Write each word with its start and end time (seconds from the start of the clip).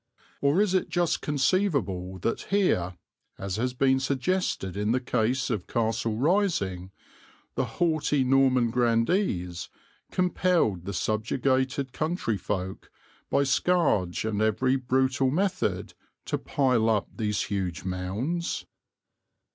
Or 0.41 0.59
is 0.59 0.73
it 0.73 0.89
just 0.89 1.21
conceivable 1.21 2.17
that 2.23 2.41
here, 2.49 2.97
as 3.37 3.57
has 3.57 3.75
been 3.75 3.99
suggested 3.99 4.75
in 4.75 4.93
the 4.93 4.99
case 4.99 5.51
of 5.51 5.67
Castle 5.67 6.17
Rising, 6.17 6.89
the 7.53 7.65
haughty 7.77 8.23
Norman 8.23 8.71
grandees 8.71 9.69
compelled 10.09 10.85
the 10.85 10.93
subjugated 10.93 11.93
country 11.93 12.37
folk, 12.39 12.89
by 13.29 13.43
scourge 13.43 14.25
and 14.25 14.41
every 14.41 14.75
brutal 14.75 15.29
method, 15.29 15.93
to 16.25 16.39
pile 16.39 16.89
up 16.89 17.07
these 17.15 17.43
huge 17.43 17.83
mounds? 17.83 18.65